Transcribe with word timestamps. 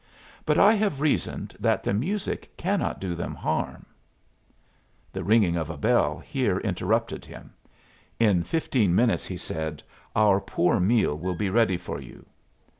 But 0.47 0.57
I 0.57 0.73
have 0.73 0.99
reasoned 0.99 1.55
that 1.59 1.83
the 1.83 1.93
music 1.93 2.49
cannot 2.57 2.99
do 2.99 3.13
them 3.13 3.35
harm" 3.35 3.85
The 5.13 5.23
ringing 5.23 5.55
of 5.55 5.69
a 5.69 5.77
bell 5.77 6.17
here 6.17 6.57
interrupted 6.57 7.23
him. 7.23 7.53
"In 8.19 8.41
fifteen 8.41 8.95
minutes," 8.95 9.27
he 9.27 9.37
said, 9.37 9.83
"our 10.15 10.41
poor 10.41 10.79
meal 10.79 11.15
will 11.19 11.35
be 11.35 11.51
ready 11.51 11.77
for 11.77 12.01
you." 12.01 12.25